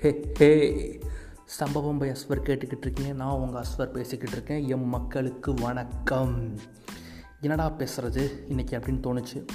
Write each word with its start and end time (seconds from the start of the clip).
ஹே 0.00 0.30
ஹே. 0.34 1.00
சம்பவம் 1.44 1.98
பை 1.98 2.10
அஸ்வர் 2.10 2.14
கேட்டுக்கிட்டு 2.28 2.76
இருக்கீங்க. 2.80 3.12
நான் 3.12 3.32
உங்கள் 3.32 3.62
அஸ்வர் 3.62 3.90
பேசிக்கிட்டு 3.90 4.34
இருக்கேன். 4.34 4.68
என் 4.68 4.88
மக்களுக்கு 4.88 5.54
வணக்கம். 5.54 6.58
என்னடா 7.40 7.70
பேசுகிறது 7.70 8.28
இன்றைக்கி 8.48 8.80
அப்படின்னு 8.80 9.00
தோணுச்சு. 9.02 9.46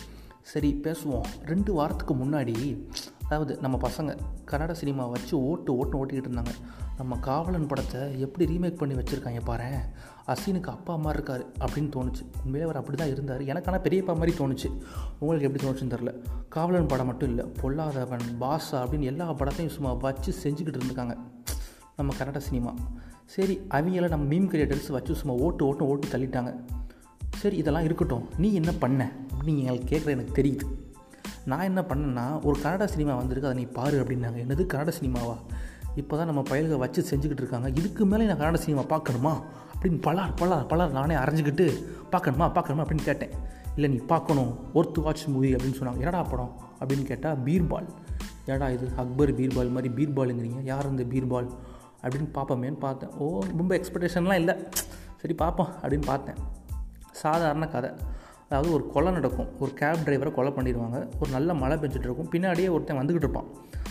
சரி 0.42 0.80
பேசுவோம். 0.84 1.22
ரெண்டு 1.46 1.74
வாரத்துக்கு 1.74 2.16
முன்னாடி 2.16 2.88
அதாவது 3.24 3.58
நம்ம 3.62 3.90
பசங்க 3.90 4.18
கன்னட 4.46 4.72
சினிமா 4.72 5.08
வச்சு 5.08 5.42
ஓட்டு 5.44 5.76
ஓட்டு 5.76 6.06
ஓட்டிக்கிட்டு 6.06 6.32
இருந்தாங்க. 6.32 6.54
நம்ம 6.98 7.18
காவலன் 7.18 7.68
படத்தை 7.68 8.20
எப்படி 8.20 8.58
ரீமேக் 8.58 8.78
பண்ணி 8.78 8.94
வச்சுருக்காங்க 8.94 9.42
பாரு 9.44 9.64
அசினுக்கு 10.28 10.64
அப்பா 10.64 10.94
அம்மா 10.94 11.10
இருக்கார் 11.10 11.46
அப்படின்னு 11.46 11.90
தோணுச்சு. 11.96 12.26
உண்மையிலே 12.44 12.64
அவர் 12.64 12.76
அப்படி 12.76 12.98
தான் 12.98 13.12
இருந்தார். 13.12 13.42
எனக்கு 13.42 13.72
ஆனால் 13.72 13.84
பெரியப்பா 13.84 14.18
மாதிரி 14.18 14.38
தோணுச்சு. 14.38 14.82
உங்களுக்கு 15.20 15.52
எப்படி 15.52 15.66
தோணுச்சுன்னு 15.66 15.90
தெரில 15.90 16.22
காவலன் 16.50 16.88
படம் 16.88 17.06
மட்டும் 17.06 17.30
இல்லை 17.30 17.46
பொல்லாதவன் 17.46 18.20
பாஷா 18.40 18.72
அப்படின்னு 18.72 19.00
எல்லா 19.00 19.34
படத்தையும் 19.34 19.70
சும்மா 19.70 19.94
வச்சு 19.94 20.34
செஞ்சுக்கிட்டு 20.44 20.80
இருந்திருக்காங்க. 20.80 21.18
நம்ம 21.96 22.14
கன்னட 22.16 22.38
சினிமா. 22.38 22.74
சரி 23.26 23.60
அவங்கள 23.70 24.10
நம்ம 24.10 24.34
மீம் 24.34 24.48
கிரியேட்டர்ஸ் 24.48 24.92
வச்சு 24.92 25.16
சும்மா 25.16 25.42
ஓட்டு 25.42 25.66
ஓட்டு 25.66 25.88
ஓட்டு 25.88 26.08
தள்ளிட்டாங்க. 26.08 26.56
சரி 27.36 27.58
இதெல்லாம் 27.58 27.84
இருக்கட்டும். 27.84 28.28
நீ 28.38 28.54
என்ன 28.54 28.72
பண்ண? 28.72 29.12
அப்படின்னு 29.40 29.58
எங்களுக்கு 29.58 29.98
கேட்குற 29.98 30.08
எனக்கு 30.08 30.42
தெரியுது. 30.42 30.92
நான் 31.46 31.60
என்ன 31.60 31.82
பண்ணேன்னா 31.82 32.44
ஒரு 32.44 32.60
கன்னட 32.64 32.86
சினிமா 32.86 33.16
வந்திருக்கு 33.16 33.50
அதை 33.50 33.64
நீ 33.64 33.70
பாரு 33.70 34.04
அப்படின்னாங்க. 34.04 34.38
என்னது 34.38 34.66
கன்னட 34.74 34.92
சினிமாவா? 35.02 35.38
இப்போ 35.96 36.18
தான் 36.18 36.26
நம்ம 36.26 36.42
பயல்களை 36.42 36.78
வச்சு 36.78 37.06
செஞ்சுக்கிட்டு 37.10 37.32
இருக்காங்க. 37.32 37.70
இதுக்கு 37.70 38.06
மேலே 38.06 38.26
நான் 38.26 38.40
கன்னட 38.40 38.56
சினிமா 38.56 38.82
பார்க்கணுமா? 38.82 39.42
அப்படின்னு 39.82 39.92
பலார் 39.92 40.42
பலார் 40.42 40.66
பலார் 40.66 40.90
நானே 40.90 41.16
அரைஞ்சிக்கிட்டு 41.16 41.86
பார்க்கணுமா 42.12 42.52
பார்க்கணுமா? 42.52 42.84
அப்படின்னு 42.84 43.04
கேட்டேன். 43.04 43.30
இல்லை 43.76 43.90
நீ 43.90 43.96
பார்க்கணும். 43.96 44.60
ஒர்த்து 44.74 45.02
வாட்ச் 45.02 45.26
மூவி 45.26 45.54
அப்படின்னு 45.54 45.76
சொன்னாங்க. 45.80 45.98
என்னடா 45.98 46.24
படம்? 46.24 46.56
அப்படின்னு 46.80 47.04
கேட்டால் 47.04 47.38
பீர்பால். 47.44 47.86
ஏடா 48.46 48.70
இது? 48.70 48.90
அக்பர் 48.96 49.40
பீர்பால் 49.40 49.72
மாதிரி 49.72 50.06
பீர்பாலுங்கிறீங்க. 50.06 50.64
யார் 50.64 50.90
இந்த 50.90 51.04
பீர்பால்? 51.04 51.48
அப்படின்னு 52.02 52.30
பார்ப்போமேன்னு 52.34 52.80
பார்த்தேன். 52.80 53.10
ஓ 53.18 53.42
ரொம்ப 53.58 53.78
எக்ஸ்பெக்டேஷன்லாம் 53.78 54.34
இல்லை. 54.34 54.56
சரி 55.22 55.34
பார்ப்போம் 55.34 55.68
அப்படின்னு 55.82 56.02
பார்த்தேன். 56.06 56.36
சாதாரண 57.12 57.68
கதை. 57.68 57.90
அதாவது 58.50 58.74
ஒரு 58.74 58.90
கொலை 58.90 59.12
நடக்கும். 59.12 59.48
ஒரு 59.60 59.74
கேப் 59.74 59.98
டிரைவரை 60.06 60.32
கொலை 60.32 60.52
பண்ணிடுவாங்க. 60.52 60.96
ஒரு 61.22 61.32
நல்ல 61.32 61.54
மழை 61.54 61.78
பெஞ்சிட்டு 61.78 62.00
இருக்கும். 62.00 62.30
பின்னாடியே 62.32 62.70
ஒருத்தன் 62.70 63.00
வந்துக்கிட்டு 63.00 63.16
இருப்பான். 63.16 63.46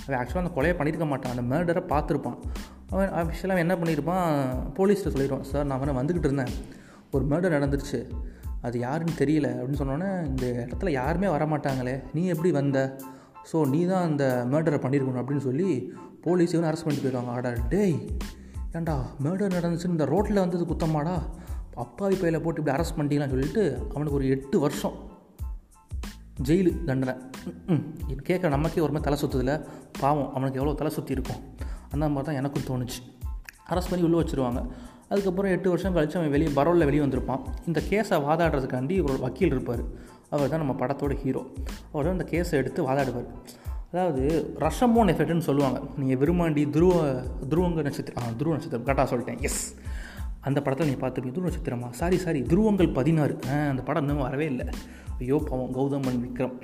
அவன் 0.07 0.27
ஆக்சுவலாக 0.27 0.43
அந்த 0.43 0.53
கொலையை 0.57 0.75
பண்ணியிருக்க 0.81 1.07
மாட்டான். 1.07 1.37
அந்த 1.37 1.45
மேர்டரை 1.55 1.85
பார்த்துருப்பான். 1.93 2.39
அவன் 2.91 3.11
ஆஃபிஷியலாக 3.11 3.59
என்ன 3.59 3.75
பண்ணியிருப்பான்? 3.75 4.29
போலீஸ்கிட்ட 4.75 5.13
சொல்லிடுவான். 5.17 5.41
சார் 5.41 5.65
நான் 5.65 5.81
அவனை 5.81 6.05
வந்துக்கிட்டு 6.05 6.31
இருந்தேன். 6.31 6.53
ஒரு 7.11 7.25
மேர்டர் 7.25 7.55
நடந்துருச்சு. 7.59 8.09
அது 8.61 8.79
யாருன்னு 8.79 9.13
தெரியல. 9.19 9.49
அப்படின்னு 9.59 9.81
சொன்னோன்னே 9.83 10.27
இந்த 10.27 10.67
இடத்துல 10.69 10.91
யாருமே 10.91 11.27
வரமாட்டாங்களே. 11.27 12.03
நீ 12.15 12.27
எப்படி 12.27 12.51
வந்த? 12.51 12.97
ஸோ 13.53 13.69
நீ 13.69 13.87
தான் 13.87 14.03
அந்த 14.03 14.47
மேர்டரை 14.51 14.81
பண்ணியிருக்கணும். 14.85 15.23
அப்படின்னு 15.23 15.39
சொல்லி 15.39 15.93
போலீஸ் 16.21 16.55
இவனை 16.55 16.71
அரெஸ்ட் 16.71 16.85
பண்ணிட்டு 16.85 17.09
போயிடுவாங்க. 17.09 17.27
ஆடா 17.27 17.53
டேய் 17.69 18.07
ஏன்டா 18.73 18.97
மேர்டர் 19.23 19.55
நடந்துச்சுன்னு 19.55 19.97
இந்த 19.97 20.05
ரோட்டில் 20.05 20.35
வந்தது 20.35 20.65
குத்தமாடா? 20.65 21.17
அப்பாவி 21.75 22.15
பையில 22.15 22.41
போட்டு 22.41 22.61
இப்படி 22.61 22.77
அரெஸ்ட் 22.77 22.97
பண்ணிட்டீங்களான்னு 22.97 23.29
சொல்லிட்டு 23.29 23.63
அவனுக்கு 23.91 24.19
ஒரு 24.19 24.29
எட்டு 24.29 24.59
வருஷம் 24.59 25.11
ஜெயிலு 26.49 26.71
தண்டனை. 26.89 27.15
இது 28.13 28.21
கேட்க 28.29 28.49
நமக்கே 28.57 28.83
ஒரு 28.87 28.93
மாதிரி 28.95 29.07
தலை 29.09 29.19
சுற்றுதில்ல 29.23 29.55
பாவம் 30.03 30.31
அவனுக்கு 30.35 30.61
எவ்வளோ 30.61 30.77
தலை 30.81 30.93
சுற்றி 30.97 31.17
இருக்கும். 31.17 31.41
அந்த 31.93 32.05
மாதிரி 32.15 32.27
தான் 32.29 32.39
எனக்கும் 32.41 32.67
தோணுச்சு. 32.71 33.01
அரெஸ்ட் 33.71 33.91
பண்ணி 33.91 34.07
உள்ளே 34.09 34.21
வச்சுருவாங்க. 34.21 34.63
அதுக்கப்புறம் 35.11 35.53
எட்டு 35.55 35.69
வருஷம் 35.73 35.95
கழித்து 35.97 36.19
அவன் 36.19 36.35
வெளியே 36.35 36.51
பரோலில் 36.59 36.89
வெளியே 36.89 37.03
வந்திருப்பான். 37.05 37.43
இந்த 37.69 37.81
கேஸை 37.91 38.19
வாதாடுறதுக்காண்டி 38.27 38.95
ஒரு 39.07 39.17
வக்கீல் 39.25 39.53
இருப்பார். 39.55 39.83
அவர் 40.35 40.53
தான் 40.53 40.63
நம்ம 40.65 40.75
படத்தோட 40.83 41.15
ஹீரோ 41.23 41.43
அவர் 41.93 42.07
தான் 42.07 42.17
இந்த 42.19 42.27
கேஸை 42.33 42.55
எடுத்து 42.61 42.81
வாதாடுவார். 42.89 43.29
அதாவது 43.93 44.23
ரஷமோன் 44.65 45.11
எஃபெக்ட்னு 45.13 45.47
சொல்லுவாங்க. 45.49 45.79
நீங்கள் 46.01 46.21
விரும்மாண்டி 46.23 46.63
துருவ 46.77 46.93
துருவங்க 47.51 47.83
நட்சத்திரம் 47.89 48.21
ஆ 48.23 48.31
துருவ 48.41 48.55
நட்சத்திரம். 48.57 48.87
கரெக்டாக 48.87 49.09
சொல்லிட்டேன். 49.13 49.41
எஸ் 49.49 49.63
அந்த 50.43 50.63
படத்தில் 50.63 50.89
நீ 50.89 51.07
பார்த்துருப்பீங்க 51.07 51.33
துருவ 51.33 51.49
நட்சத்திரமா? 51.49 51.91
சாரி 51.91 52.17
சாரி 52.17 52.41
துருவங்கள் 52.43 52.93
பதினாறு. 52.93 53.39
அந்த 53.71 53.83
படம் 53.83 54.09
இன்னும் 54.09 54.23
வரவே 54.23 54.47
இல்லை. 54.47 54.67
ஐயோ 55.19 55.43
பாவம். 55.51 55.75
கௌதமன் 55.75 56.21
விக்ரம். 56.25 56.57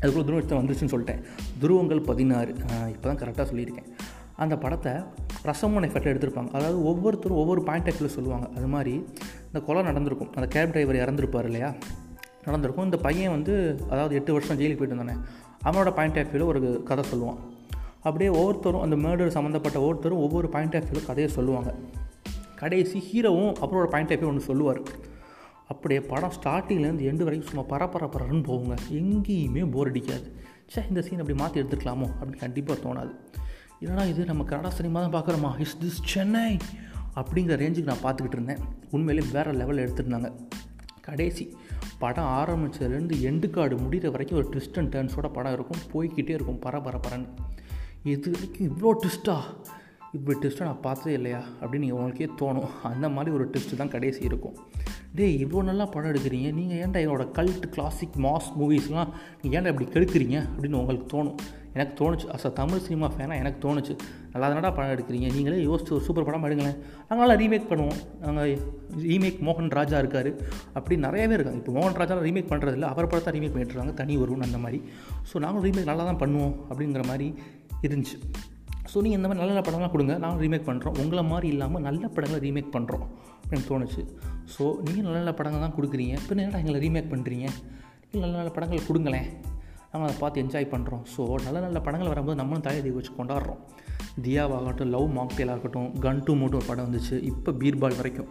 அதுக்குள்ளே 0.00 0.26
துருவ 0.28 0.38
நட்சத்திரம் 0.38 0.60
வந்துருச்சுன்னு 0.62 0.94
சொல்லிட்டேன். 0.94 1.22
துருவங்கள் 1.60 2.02
பதினாறு. 2.02 2.54
இப்போ 2.94 3.14
தான் 3.14 3.18
கரெக்டாக 3.18 3.48
சொல்லியிருக்கேன். 3.52 3.88
அந்த 4.36 4.58
படத்தை 4.58 4.92
ரசமோன் 5.44 5.86
எஃபெக்டில் 5.86 6.12
எடுத்திருப்பாங்க. 6.14 6.50
அதாவது 6.52 6.84
ஒவ்வொருத்தரும் 6.84 7.36
ஒவ்வொரு 7.36 7.62
பாயிண்ட் 7.62 7.88
ஆஃப் 7.88 8.08
சொல்லுவாங்க. 8.08 8.48
அது 8.56 8.66
மாதிரி 8.66 8.94
இந்த 9.46 9.60
கொலை 9.66 9.82
நடந்திருக்கும். 9.82 10.32
அந்த 10.34 10.48
கேப் 10.48 10.72
டிரைவர் 10.72 10.98
இறந்துருப்பார் 11.04 11.44
இல்லையா? 11.44 11.74
நடந்திருக்கும். 12.44 12.84
இந்த 12.84 12.96
பையன் 12.96 13.30
வந்து 13.30 13.54
அதாவது 13.90 14.14
எட்டு 14.14 14.32
வருஷம் 14.32 14.58
ஜெயிலுக்கு 14.58 14.76
போயிட்டு 14.76 14.96
இருந்தானே 14.96 15.16
அவனோட 15.64 15.90
பாயிண்ட் 15.94 16.18
ஆஃப் 16.18 16.32
வியூவில் 16.32 16.56
ஒரு 16.56 16.82
கதை 16.82 17.04
சொல்லுவான். 17.12 17.38
அப்படியே 18.02 18.30
ஒவ்வொருத்தரும் 18.30 18.80
அந்த 18.80 18.96
மேர்டர் 18.96 19.36
சம்மந்தப்பட்ட 19.36 19.78
ஒவ்வொருத்தரும் 19.78 20.18
ஒவ்வொரு 20.18 20.48
பாயிண்ட் 20.48 20.74
ஆஃப் 20.74 20.82
வியூவில் 20.82 21.06
கதையை 21.06 21.32
சொல்லுவாங்க. 21.32 21.74
கடைசி 22.56 22.98
ஹீரோவும் 23.08 23.54
அப்புறம் 23.54 23.90
பாயிண்ட் 23.90 24.20
போய் 24.20 24.28
ஒன்று 24.28 24.40
சொல்லுவார். 24.40 24.80
அப்படியே 25.68 26.00
படம் 26.00 26.32
ஸ்டார்டிங்லேருந்து 26.42 27.06
எண்டு 27.10 27.24
வரைக்கும் 27.26 27.50
சும்மா 27.52 27.64
பரபரப்பரன்னு 27.70 28.42
போகுங்க. 28.42 28.74
எங்கேயுமே 28.90 29.70
போர் 29.70 29.86
அடிக்காது. 29.86 30.26
சே 30.66 30.82
இந்த 30.88 31.02
சீன் 31.02 31.20
அப்படி 31.20 31.38
மாற்றி 31.38 31.60
எடுத்துக்கலாமோ? 31.60 32.06
அப்படின்னு 32.20 32.36
கண்டிப்பாக 32.36 32.78
தோணாது. 32.84 33.12
என்னடா 33.80 34.04
இது? 34.04 34.24
நம்ம 34.24 34.44
கனடா 34.44 34.70
சினிமா 34.70 35.04
தான் 35.04 35.14
பார்க்குறோமா? 35.16 35.60
இஸ் 35.60 35.76
திஸ் 35.84 36.04
சென்னை 36.04 36.56
அப்படிங்கிற 37.14 37.56
ரேஞ்சுக்கு 37.62 37.90
நான் 37.90 38.04
பார்த்துக்கிட்டு 38.04 38.38
இருந்தேன். 38.38 38.58
உண்மையிலே 38.90 39.26
வேறு 39.32 39.52
லெவலில் 39.52 39.84
எடுத்துருந்தாங்க. 39.86 40.30
கடைசி 41.00 41.56
படம் 41.98 42.24
ஆரம்பித்ததுலேருந்து 42.24 43.16
எண்டு 43.28 43.50
காடு 43.50 43.76
முடிகிற 43.76 44.10
வரைக்கும் 44.10 44.38
ஒரு 44.38 44.48
ட்விஸ்ட் 44.48 44.78
அண்ட் 44.78 44.94
டேர்ன்ஸோட 44.94 45.28
படம் 45.32 45.52
இருக்கும். 45.52 45.82
போய்கிட்டே 45.92 46.34
இருக்கும். 46.38 46.60
பரபரப்பரன்னு 46.66 47.28
இது 48.04 48.30
வரைக்கும் 48.30 48.68
இவ்வளோ 48.68 48.90
ட்விஸ்ட்டாக 49.02 49.42
இப்படி 50.16 50.38
ட்விஸ்ட்டை 50.42 50.66
நான் 50.68 50.84
பார்த்ததே 50.86 51.14
இல்லையா? 51.18 51.40
அப்படின்னு 51.60 51.90
உங்களுக்கே 51.96 52.28
தோணும். 52.40 52.70
அந்த 52.92 53.08
மாதிரி 53.16 53.34
ஒரு 53.36 53.44
ட்விஸ்ட்டு 53.52 53.80
தான் 53.82 53.94
கடைசி 53.94 54.22
இருக்கும். 54.30 54.56
டேய் 55.18 55.36
இவ்வளோ 55.44 55.60
நல்லா 55.68 55.84
படம் 55.94 56.12
எடுக்கிறீங்க. 56.12 56.48
நீங்கள் 56.58 56.80
ஏன்டா 56.82 57.00
என்னோட 57.04 57.24
கல்ட் 57.38 57.66
கிளாசிக் 57.74 58.16
மாஸ் 58.24 58.48
மூவிஸ்லாம் 58.60 59.12
நீங்கள் 59.42 59.56
ஏன்டா 59.58 59.72
இப்படி 59.74 59.86
கெடுக்கிறீங்க? 59.94 60.38
அப்படின்னு 60.52 60.80
உங்களுக்கு 60.82 61.08
தோணும். 61.14 61.38
எனக்கு 61.76 61.94
தோணுச்சு. 62.00 62.26
அஸ் 62.34 62.46
அ 62.48 62.50
தமிழ் 62.58 62.84
சினிமா 62.86 63.06
ஃபேனாக 63.14 63.40
எனக்கு 63.42 63.58
தோணுச்சு. 63.64 63.94
நல்லா 64.32 64.46
தானடா 64.52 64.70
படம் 64.74 64.92
எடுக்கிறீங்க. 64.94 65.28
நீங்களே 65.34 65.58
யோசிச்சு 65.64 65.94
ஒரு 65.96 66.04
சூப்பர் 66.06 66.26
படம் 66.28 66.46
எடுங்களேன். 66.48 66.78
நாங்களாம் 67.08 67.40
ரீமேக் 67.42 67.70
பண்ணுவோம். 67.72 68.00
நாங்கள் 68.24 68.52
ரீமேக் 69.10 69.40
மோகன் 69.48 69.70
ராஜா 69.78 69.98
இருக்கார். 69.98 70.30
அப்படி 70.78 70.96
நிறையவே 71.06 71.36
இருக்காங்க. 71.38 71.60
இப்போ 71.62 71.74
மோகன் 71.78 72.00
ராஜா 72.02 72.18
ரீமேக் 72.28 72.52
பண்ணுறதில்ல 72.52 72.88
அவர் 72.94 73.10
படத்தை 73.12 73.32
ரீமேக் 73.36 73.54
பண்ணிட்டுருக்காங்க 73.54 73.94
தனி 74.02 74.16
வருவன் 74.16 74.48
அந்த 74.50 74.58
மாதிரி. 74.58 74.80
ஸோ 75.30 75.38
நாங்களும் 75.46 75.66
ரீமேக் 75.68 75.90
நல்லா 75.92 76.06
தான் 76.10 76.22
பண்ணுவோம் 76.24 76.54
அப்படிங்கிற 76.70 77.04
மாதிரி 77.12 77.28
இருந்துச்சு. 77.86 78.18
ஸோ 78.96 79.00
நீங்கள் 79.04 79.18
இந்த 79.20 79.28
மாதிரி 79.28 79.40
நல்ல 79.40 79.52
நல்ல 79.54 79.62
படம்லாம் 79.66 79.90
கொடுங்க. 79.94 80.14
நாங்கள் 80.20 80.42
ரீமேக் 80.42 80.68
பண்ணுறோம் 80.68 80.94
உங்களை 81.00 81.22
மாதிரி 81.30 81.48
இல்லாமல் 81.54 81.82
நல்ல 81.86 82.04
படங்களை 82.14 82.38
ரீமேக் 82.44 82.70
பண்ணுறோம் 82.76 83.02
அப்படின்னு 83.40 83.66
தோணுச்சு. 83.70 84.02
ஸோ 84.52 84.62
நீங்கள் 84.84 85.04
நல்ல 85.06 85.16
நல்ல 85.18 85.32
படங்கள் 85.38 85.62
தான் 85.64 85.74
கொடுக்குறீங்க. 85.78 86.14
இப்போ 86.20 86.32
என்னடா 86.34 86.60
எங்களை 86.62 86.78
ரீமேக் 86.84 87.10
பண்ணுறீங்க 87.10 87.46
நீங்கள் 88.06 88.24
நல்ல 88.24 88.36
நல்ல 88.40 88.52
படங்கள் 88.56 88.86
கொடுங்களேன். 88.86 89.28
நாங்கள் 89.90 90.06
அதை 90.08 90.14
பார்த்து 90.22 90.42
என்ஜாய் 90.44 90.68
பண்ணுறோம் 90.74 91.02
ஸோ 91.14 91.24
நல்ல 91.46 91.60
நல்ல 91.66 91.80
படங்கள் 91.88 92.10
வரும்போது 92.12 92.38
நம்மளும் 92.40 92.64
தலையை 92.68 92.94
வச்சு 92.96 93.12
கொண்டாடுறோம். 93.18 93.60
தியாவாகட்டும் 94.26 94.90
லவ் 94.94 95.06
மாக்டேலாக 95.18 95.54
இருக்கட்டும் 95.56 95.90
கன் 96.06 96.24
டூ 96.28 96.34
மூட்டு 96.40 96.58
ஒரு 96.60 96.66
படம் 96.70 96.88
வந்துச்சு. 96.88 97.18
இப்போ 97.32 97.52
பீர்பால் 97.62 97.98
வரைக்கும் 98.00 98.30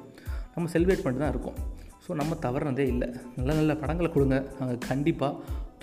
நம்ம 0.56 0.70
செலிப்ரேட் 0.76 1.06
பண்ணிட்டு 1.06 1.26
தான் 1.26 1.34
இருக்கோம். 1.36 1.59
ஸோ 2.06 2.20
நம்ம 2.22 2.40
தவறுனதே 2.47 2.88
இல்லை. 2.94 3.09
நல்ல 3.38 3.50
நல்ல 3.62 3.76
படங்களை 3.84 4.12
கொடுங்க. 4.18 4.40
நாங்கள் 4.59 4.82
கண்டிப்பாக 4.90 5.34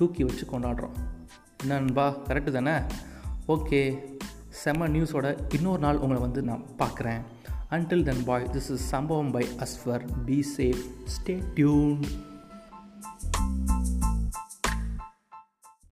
தூக்கி 0.00 0.25
வச்சு 0.31 0.47
கொண்டாடுறோம். 0.54 0.97
என்ன 1.62 1.72
நண்பா? 1.81 2.09
கரெக்டு 2.28 2.53
தானே? 2.59 2.76
ஓகே 3.53 3.78
செம்ம 4.64 4.88
நியூஸோட 4.88 5.54
இன்னொரு 5.54 5.78
நாள் 5.78 5.96
உங்களை 5.96 6.22
வந்து 6.22 6.42
நான் 6.42 6.62
பார்க்குறேன். 6.78 7.20
Until 7.70 8.02
then 8.02 8.24
bye 8.24 8.48
this 8.52 8.56
is 8.56 8.88
Sambavam 8.88 9.30
by 9.30 9.46
Ashwar 9.58 10.04
be 10.26 10.46
safe 10.56 10.82
stay 11.04 11.42
tuned 11.54 12.00